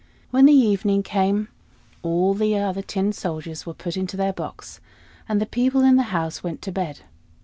When 0.31 0.47
the 0.47 0.53
evening 0.53 1.03
came 1.03 1.49
all 2.01 2.33
the 2.33 2.57
other 2.57 2.81
tin 2.81 3.13
soldiers 3.13 3.67
were 3.67 3.75
put 3.75 3.95
into 3.95 4.17
their 4.17 4.33
box, 4.33 4.79
and 5.29 5.39
the 5.39 5.45
people 5.45 5.83
in 5.83 5.95
the 5.95 6.01
house 6.09 6.41
went 6.41 6.63
to 6.63 6.71
bed. 6.71 7.01